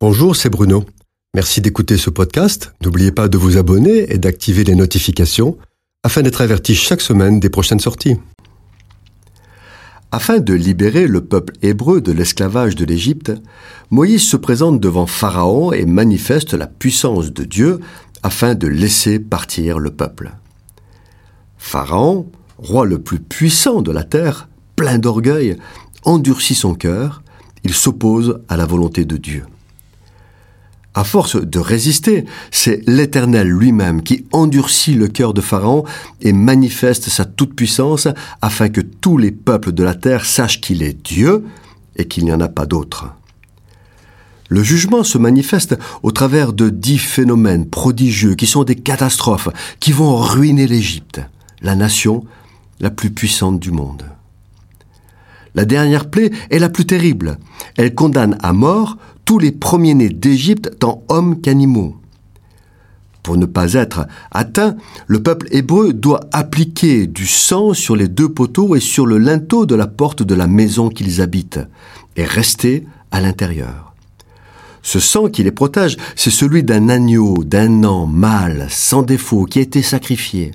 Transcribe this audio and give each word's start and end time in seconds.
Bonjour, 0.00 0.36
c'est 0.36 0.48
Bruno. 0.48 0.84
Merci 1.34 1.60
d'écouter 1.60 1.96
ce 1.96 2.08
podcast. 2.08 2.72
N'oubliez 2.84 3.10
pas 3.10 3.26
de 3.26 3.36
vous 3.36 3.56
abonner 3.56 4.12
et 4.12 4.18
d'activer 4.18 4.62
les 4.62 4.76
notifications 4.76 5.58
afin 6.04 6.22
d'être 6.22 6.40
averti 6.40 6.76
chaque 6.76 7.00
semaine 7.00 7.40
des 7.40 7.50
prochaines 7.50 7.80
sorties. 7.80 8.14
Afin 10.12 10.38
de 10.38 10.54
libérer 10.54 11.08
le 11.08 11.24
peuple 11.24 11.54
hébreu 11.62 12.00
de 12.00 12.12
l'esclavage 12.12 12.76
de 12.76 12.84
l'Égypte, 12.84 13.32
Moïse 13.90 14.22
se 14.22 14.36
présente 14.36 14.78
devant 14.78 15.06
Pharaon 15.06 15.72
et 15.72 15.84
manifeste 15.84 16.54
la 16.54 16.68
puissance 16.68 17.32
de 17.32 17.42
Dieu 17.42 17.80
afin 18.22 18.54
de 18.54 18.68
laisser 18.68 19.18
partir 19.18 19.80
le 19.80 19.90
peuple. 19.90 20.30
Pharaon, 21.56 22.30
roi 22.56 22.86
le 22.86 23.00
plus 23.00 23.18
puissant 23.18 23.82
de 23.82 23.90
la 23.90 24.04
terre, 24.04 24.48
plein 24.76 25.00
d'orgueil, 25.00 25.56
endurcit 26.04 26.54
son 26.54 26.74
cœur, 26.74 27.24
il 27.64 27.74
s'oppose 27.74 28.38
à 28.48 28.56
la 28.56 28.64
volonté 28.64 29.04
de 29.04 29.16
Dieu. 29.16 29.42
À 30.98 31.04
force 31.04 31.36
de 31.36 31.60
résister, 31.60 32.24
c'est 32.50 32.82
l'Éternel 32.88 33.46
lui-même 33.46 34.02
qui 34.02 34.26
endurcit 34.32 34.94
le 34.94 35.06
cœur 35.06 35.32
de 35.32 35.40
Pharaon 35.40 35.84
et 36.22 36.32
manifeste 36.32 37.08
sa 37.08 37.24
toute-puissance 37.24 38.08
afin 38.42 38.68
que 38.68 38.80
tous 38.80 39.16
les 39.16 39.30
peuples 39.30 39.70
de 39.70 39.84
la 39.84 39.94
terre 39.94 40.24
sachent 40.24 40.60
qu'il 40.60 40.82
est 40.82 41.00
Dieu 41.00 41.44
et 41.94 42.08
qu'il 42.08 42.24
n'y 42.24 42.32
en 42.32 42.40
a 42.40 42.48
pas 42.48 42.66
d'autre. 42.66 43.12
Le 44.48 44.64
jugement 44.64 45.04
se 45.04 45.18
manifeste 45.18 45.78
au 46.02 46.10
travers 46.10 46.52
de 46.52 46.68
dix 46.68 46.98
phénomènes 46.98 47.70
prodigieux 47.70 48.34
qui 48.34 48.48
sont 48.48 48.64
des 48.64 48.74
catastrophes 48.74 49.50
qui 49.78 49.92
vont 49.92 50.16
ruiner 50.16 50.66
l'Égypte, 50.66 51.20
la 51.62 51.76
nation 51.76 52.24
la 52.80 52.90
plus 52.90 53.10
puissante 53.10 53.60
du 53.60 53.70
monde. 53.70 54.02
La 55.54 55.64
dernière 55.64 56.10
plaie 56.10 56.32
est 56.50 56.58
la 56.58 56.68
plus 56.68 56.86
terrible. 56.86 57.38
Elle 57.76 57.94
condamne 57.94 58.36
à 58.42 58.52
mort 58.52 58.96
tous 59.28 59.38
les 59.38 59.52
premiers-nés 59.52 60.08
d'Égypte, 60.08 60.78
tant 60.78 61.02
hommes 61.10 61.42
qu'animaux. 61.42 61.96
Pour 63.22 63.36
ne 63.36 63.44
pas 63.44 63.74
être 63.74 64.06
atteint, 64.30 64.74
le 65.06 65.22
peuple 65.22 65.48
hébreu 65.50 65.92
doit 65.92 66.20
appliquer 66.32 67.06
du 67.06 67.26
sang 67.26 67.74
sur 67.74 67.94
les 67.94 68.08
deux 68.08 68.30
poteaux 68.30 68.74
et 68.74 68.80
sur 68.80 69.04
le 69.04 69.18
linteau 69.18 69.66
de 69.66 69.74
la 69.74 69.86
porte 69.86 70.22
de 70.22 70.34
la 70.34 70.46
maison 70.46 70.88
qu'ils 70.88 71.20
habitent, 71.20 71.60
et 72.16 72.24
rester 72.24 72.86
à 73.10 73.20
l'intérieur. 73.20 73.92
Ce 74.80 74.98
sang 74.98 75.28
qui 75.28 75.42
les 75.42 75.52
protège, 75.52 75.98
c'est 76.16 76.30
celui 76.30 76.62
d'un 76.62 76.88
agneau, 76.88 77.44
d'un 77.44 77.84
an 77.84 78.06
mâle, 78.06 78.66
sans 78.70 79.02
défaut, 79.02 79.44
qui 79.44 79.58
a 79.58 79.62
été 79.62 79.82
sacrifié. 79.82 80.52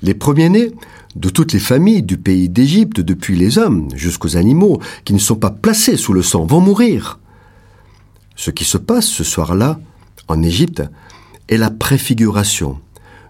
Les 0.00 0.14
premiers-nés 0.14 0.72
de 1.16 1.28
toutes 1.28 1.52
les 1.52 1.58
familles 1.58 2.02
du 2.02 2.16
pays 2.16 2.48
d'Égypte, 2.48 3.02
depuis 3.02 3.36
les 3.36 3.58
hommes 3.58 3.88
jusqu'aux 3.94 4.38
animaux, 4.38 4.80
qui 5.04 5.12
ne 5.12 5.18
sont 5.18 5.36
pas 5.36 5.50
placés 5.50 5.98
sous 5.98 6.14
le 6.14 6.22
sang, 6.22 6.46
vont 6.46 6.62
mourir. 6.62 7.18
Ce 8.40 8.50
qui 8.50 8.64
se 8.64 8.78
passe 8.78 9.04
ce 9.04 9.22
soir-là, 9.22 9.78
en 10.26 10.42
Égypte, 10.42 10.82
est 11.50 11.58
la 11.58 11.68
préfiguration 11.68 12.80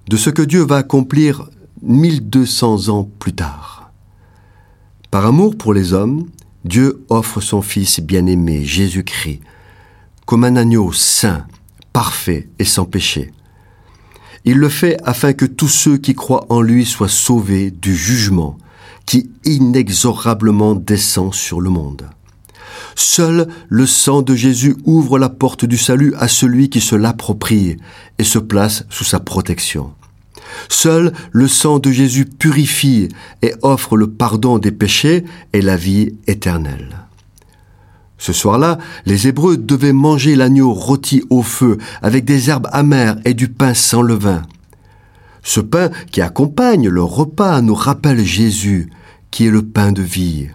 de 0.08 0.16
ce 0.16 0.30
que 0.30 0.42
Dieu 0.42 0.62
va 0.62 0.77
accomplir 0.77 1.50
1200 1.83 2.91
ans 2.91 3.11
plus 3.19 3.33
tard. 3.33 3.91
Par 5.11 5.27
amour 5.27 5.58
pour 5.58 5.75
les 5.75 5.94
hommes, 5.94 6.28
Dieu 6.64 7.05
offre 7.08 7.41
son 7.41 7.61
Fils 7.61 7.98
bien-aimé, 7.98 8.64
Jésus-Christ, 8.64 9.41
comme 10.27 10.44
un 10.44 10.55
agneau 10.55 10.92
saint, 10.92 11.44
parfait 11.92 12.48
et 12.61 12.64
sans 12.64 12.84
péché. 12.84 13.33
Il 14.44 14.58
le 14.58 14.69
fait 14.69 14.97
afin 15.03 15.33
que 15.33 15.44
tous 15.44 15.66
ceux 15.66 15.97
qui 15.97 16.14
croient 16.14 16.47
en 16.50 16.61
lui 16.61 16.86
soient 16.86 17.08
sauvés 17.08 17.72
du 17.72 17.97
jugement 17.97 18.58
qui 19.06 19.28
inexorablement 19.44 20.77
descend 20.77 21.34
sur 21.34 21.61
le 21.61 21.70
monde. 21.70 22.08
Seul 22.94 23.48
le 23.69 23.86
sang 23.86 24.22
de 24.22 24.34
Jésus 24.34 24.77
ouvre 24.84 25.19
la 25.19 25.28
porte 25.28 25.64
du 25.64 25.77
salut 25.77 26.14
à 26.19 26.28
celui 26.28 26.69
qui 26.69 26.80
se 26.80 26.97
l'approprie 26.97 27.77
et 28.19 28.24
se 28.24 28.38
place 28.38 28.84
sous 28.91 29.05
sa 29.05 29.20
protection. 29.20 29.92
Seul 30.69 31.12
le 31.32 31.48
sang 31.48 31.78
de 31.78 31.91
Jésus 31.91 32.24
purifie 32.24 33.08
et 33.42 33.54
offre 33.62 33.97
le 33.97 34.09
pardon 34.09 34.59
des 34.59 34.72
péchés 34.72 35.25
et 35.53 35.62
la 35.62 35.76
vie 35.76 36.14
éternelle. 36.26 37.06
Ce 38.19 38.32
soir-là, 38.34 38.78
les 39.06 39.28
Hébreux 39.28 39.56
devaient 39.56 39.94
manger 39.94 40.37
l'agneau 40.37 40.75
rôti 40.75 41.22
au 41.31 41.43
feu 41.43 41.78
avec 42.03 42.25
des 42.25 42.50
herbes 42.50 42.69
amères 42.70 43.16
et 43.25 43.32
du 43.32 43.48
pain 43.48 43.72
sans 43.72 44.03
levain. 44.03 44.43
Ce 45.43 45.60
pain 45.60 45.88
qui 46.12 46.20
accompagne 46.20 46.88
le 46.88 47.03
repas 47.03 47.62
nous 47.62 47.75
rappelle 47.75 48.22
Jésus, 48.22 48.91
qui 49.31 49.47
est 49.47 49.50
le 49.50 49.62
pain 49.62 49.93
de 49.93 50.03
vie 50.03 50.48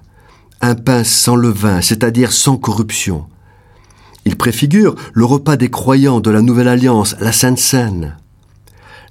un 0.65 0.75
pain 0.75 1.03
sans 1.03 1.35
levain, 1.35 1.81
c'est-à-dire 1.81 2.31
sans 2.31 2.57
corruption. 2.57 3.25
Il 4.25 4.35
préfigure 4.35 4.95
le 5.13 5.23
repas 5.23 5.57
des 5.57 5.69
croyants 5.69 6.19
de 6.19 6.31
la 6.31 6.41
Nouvelle 6.41 6.67
Alliance, 6.67 7.15
la 7.19 7.31
Sainte 7.31 7.59
Seine. 7.59 8.17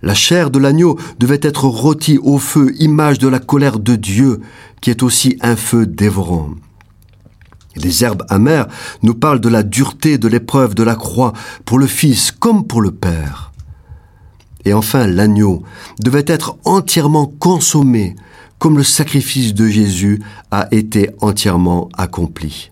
La 0.02 0.14
chair 0.14 0.50
de 0.50 0.58
l'agneau 0.58 0.98
devait 1.18 1.40
être 1.40 1.64
rôtie 1.64 2.18
au 2.18 2.38
feu, 2.38 2.74
image 2.78 3.18
de 3.18 3.28
la 3.28 3.38
colère 3.38 3.78
de 3.78 3.94
Dieu, 3.94 4.40
qui 4.80 4.90
est 4.90 5.02
aussi 5.02 5.38
un 5.40 5.56
feu 5.56 5.86
dévorant. 5.86 6.50
Les 7.76 8.04
herbes 8.04 8.24
amères 8.28 8.66
nous 9.02 9.14
parlent 9.14 9.40
de 9.40 9.48
la 9.48 9.62
dureté 9.62 10.18
de 10.18 10.28
l'épreuve 10.28 10.74
de 10.74 10.82
la 10.82 10.96
croix 10.96 11.32
pour 11.64 11.78
le 11.78 11.86
Fils 11.86 12.32
comme 12.32 12.66
pour 12.66 12.82
le 12.82 12.90
Père. 12.90 13.53
Et 14.64 14.72
enfin, 14.72 15.06
l'agneau 15.06 15.62
devait 16.00 16.24
être 16.26 16.56
entièrement 16.64 17.26
consommé 17.26 18.16
comme 18.58 18.78
le 18.78 18.84
sacrifice 18.84 19.52
de 19.52 19.68
Jésus 19.68 20.22
a 20.50 20.68
été 20.70 21.10
entièrement 21.20 21.90
accompli. 21.98 22.70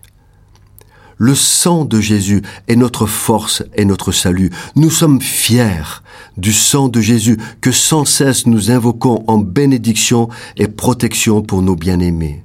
Le 1.17 1.35
sang 1.35 1.85
de 1.85 2.01
Jésus 2.01 2.41
est 2.67 2.75
notre 2.75 3.05
force 3.05 3.63
et 3.75 3.85
notre 3.85 4.11
salut. 4.11 4.49
Nous 4.75 4.89
sommes 4.89 5.21
fiers 5.21 6.01
du 6.35 6.51
sang 6.51 6.89
de 6.89 6.99
Jésus 6.99 7.37
que 7.61 7.71
sans 7.71 8.05
cesse 8.05 8.47
nous 8.47 8.71
invoquons 8.71 9.23
en 9.27 9.37
bénédiction 9.37 10.29
et 10.57 10.67
protection 10.67 11.43
pour 11.43 11.61
nos 11.61 11.75
bien-aimés. 11.75 12.43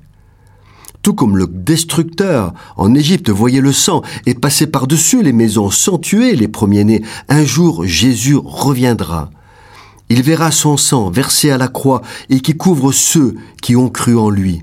Tout 1.01 1.15
comme 1.15 1.39
le 1.39 1.47
destructeur 1.47 2.53
en 2.77 2.95
Égypte 2.95 3.31
voyait 3.31 3.63
le 3.63 3.73
sang 3.73 4.03
et 4.27 4.35
passait 4.35 4.67
par-dessus 4.67 5.23
les 5.23 5.33
maisons 5.33 5.71
sans 5.71 5.97
tuer 5.97 6.37
les 6.37 6.49
premiers-nés, 6.49 7.03
un 7.29 7.45
jour 7.45 7.87
Jésus 7.87 8.37
reviendra 8.37 9.31
il 10.09 10.23
verra 10.23 10.51
son 10.51 10.77
sang 10.77 11.11
versé 11.11 11.51
à 11.51 11.59
la 11.59 11.69
croix 11.69 12.03
et 12.31 12.41
qui 12.41 12.57
couvre 12.57 12.93
ceux 12.93 13.37
qui 13.63 13.77
ont 13.77 13.91
cru 13.91 14.17
en 14.17 14.31
lui. 14.31 14.63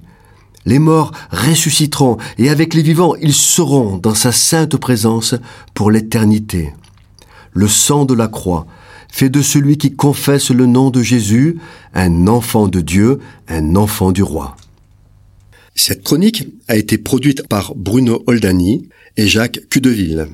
Les 0.66 0.80
morts 0.80 1.12
ressusciteront 1.32 2.18
et 2.38 2.50
avec 2.50 2.74
les 2.74 2.82
vivants 2.82 3.16
ils 3.16 3.34
seront 3.34 3.98
dans 3.98 4.16
sa 4.16 4.32
sainte 4.32 4.78
présence 4.78 5.36
pour 5.74 5.92
l'éternité. 5.92 6.74
Le 7.54 7.68
sang 7.68 8.06
de 8.06 8.14
la 8.14 8.28
croix 8.28 8.66
fait 9.12 9.30
de 9.30 9.42
celui 9.42 9.78
qui 9.78 9.96
confesse 9.96 10.50
le 10.50 10.66
nom 10.66 10.90
de 10.90 11.02
Jésus 11.02 11.58
un 11.94 12.28
enfant 12.28 12.68
de 12.68 12.82
Dieu, 12.82 13.20
un 13.48 13.76
enfant 13.76 14.12
du 14.12 14.24
roi. 14.24 14.58
Cette 15.76 16.04
chronique 16.04 16.48
a 16.68 16.76
été 16.76 16.98
produite 16.98 17.48
par 17.48 17.76
Bruno 17.76 18.24
Oldani 18.28 18.90
et 19.18 19.28
Jacques 19.28 19.60
Cudeville. 19.70 20.28